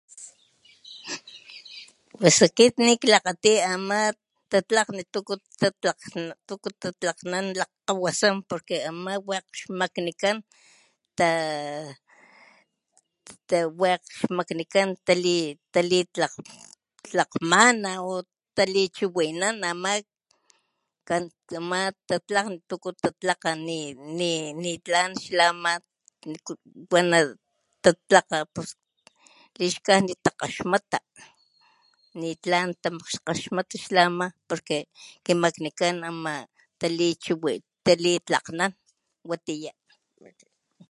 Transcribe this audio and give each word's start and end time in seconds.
Pues 2.19 2.37
akit 2.47 2.73
niklakgati 2.87 3.53
ama 3.73 3.99
tatlakgni 4.51 5.03
tuku 5.13 5.33
tatlakgnan 6.83 7.45
lakgkgawasan 7.59 8.35
porque 8.49 8.75
ama 8.91 9.13
wakg 9.29 9.47
ama 9.51 9.57
xmaknikan 9.59 10.37
tawakg 13.49 14.03
xmaknikan 14.19 14.89
talitlakgmana 15.73 17.91
talichiwinan 18.55 19.55
ama 19.71 19.91
ama 21.61 21.81
tatlakgni 22.07 22.57
ama 22.57 22.63
tuku 22.69 22.89
tatlakga 23.03 23.51
nitla 24.63 25.01
xla 25.23 25.45
ama 25.53 25.73
wama 25.73 25.73
pus 26.45 26.57
wana 26.91 27.17
tatlakga 27.83 28.37
lixkajnit 29.59 30.19
takgaxmata 30.25 30.99
nitlan 32.21 32.69
takgaxmata 32.83 33.75
la 33.95 34.01
ama 34.11 34.27
porque 34.47 34.77
kimaknikan 35.25 35.95
talichiwinan 36.79 37.61
tatlakanan 37.85 38.71
watiya. 39.29 39.73